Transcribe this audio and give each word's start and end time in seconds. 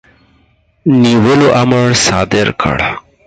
نیولو 1.01 1.47
امر 1.61 1.89
صادر 2.05 2.47
کړ. 2.61 2.75